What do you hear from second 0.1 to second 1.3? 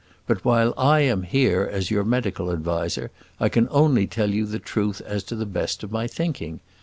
But while I am